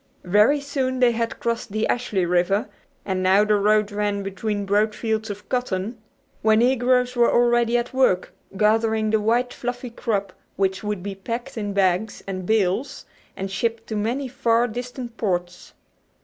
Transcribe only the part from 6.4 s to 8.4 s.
where negroes were already at work